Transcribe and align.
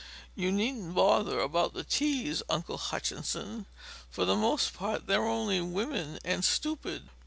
You 0.33 0.51
needn't 0.51 0.95
bother 0.95 1.39
about 1.41 1.75
the 1.75 1.83
teas, 1.83 2.41
Uncle 2.49 2.79
Hutchinson 2.79 3.67
for 4.09 4.25
the 4.25 4.35
most 4.35 4.73
part 4.73 5.05
they're 5.05 5.27
only 5.27 5.61
women, 5.61 6.17
and 6.25 6.43
stupid." 6.43 7.09